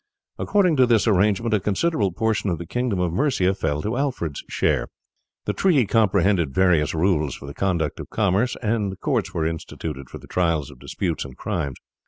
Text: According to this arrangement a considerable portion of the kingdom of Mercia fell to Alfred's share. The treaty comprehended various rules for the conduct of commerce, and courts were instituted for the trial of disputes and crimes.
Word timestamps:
According 0.39 0.77
to 0.77 0.87
this 0.87 1.07
arrangement 1.07 1.53
a 1.53 1.59
considerable 1.59 2.11
portion 2.11 2.49
of 2.49 2.57
the 2.57 2.65
kingdom 2.65 2.99
of 2.99 3.13
Mercia 3.13 3.53
fell 3.53 3.83
to 3.83 3.95
Alfred's 3.97 4.43
share. 4.49 4.87
The 5.45 5.53
treaty 5.53 5.85
comprehended 5.85 6.55
various 6.55 6.95
rules 6.95 7.35
for 7.35 7.45
the 7.45 7.53
conduct 7.53 7.99
of 7.99 8.09
commerce, 8.09 8.55
and 8.63 8.99
courts 8.99 9.31
were 9.31 9.45
instituted 9.45 10.09
for 10.09 10.17
the 10.17 10.25
trial 10.25 10.63
of 10.71 10.79
disputes 10.79 11.23
and 11.23 11.37
crimes. 11.37 11.75